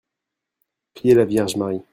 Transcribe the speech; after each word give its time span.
prier 0.95 1.13
la 1.13 1.25
Vierge 1.25 1.57
Marie. 1.57 1.83